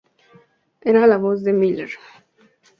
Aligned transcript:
Era 0.81 1.05
la 1.05 1.17
voz 1.17 1.43
de 1.43 1.53
Miller. 1.53 1.91